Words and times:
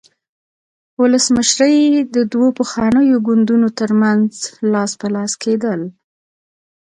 ولسمشري 1.01 1.81
د 2.15 2.15
دوو 2.31 2.47
پخوانیو 2.59 3.23
ګوندونو 3.27 3.67
ترمنځ 3.79 4.29
لاس 4.71 4.91
په 4.99 5.07
لاس 5.15 5.31
کېدل. 5.43 5.79